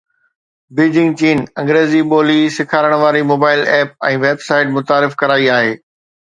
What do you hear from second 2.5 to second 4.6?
سيکارڻ واري mobile app ۽ web